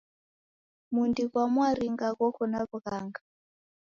[0.93, 3.21] Mudi gha mwaringa ghoko na w'ughanga.